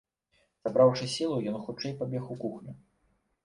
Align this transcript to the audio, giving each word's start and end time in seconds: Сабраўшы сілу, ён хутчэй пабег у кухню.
Сабраўшы 0.63 1.05
сілу, 1.17 1.37
ён 1.53 1.61
хутчэй 1.67 1.95
пабег 2.03 2.23
у 2.37 2.41
кухню. 2.43 2.73